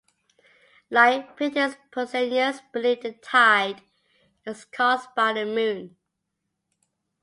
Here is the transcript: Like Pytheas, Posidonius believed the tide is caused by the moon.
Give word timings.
Like 0.89 1.37
Pytheas, 1.37 1.77
Posidonius 1.91 2.61
believed 2.73 3.03
the 3.03 3.11
tide 3.11 3.83
is 4.47 4.65
caused 4.65 5.13
by 5.13 5.31
the 5.33 5.45
moon. 5.45 5.95